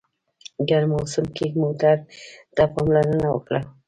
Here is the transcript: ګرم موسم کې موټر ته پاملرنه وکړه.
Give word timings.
ګرم 0.69 0.91
موسم 0.95 1.25
کې 1.35 1.45
موټر 1.61 1.97
ته 2.55 2.63
پاملرنه 2.73 3.27
وکړه. 3.31 3.61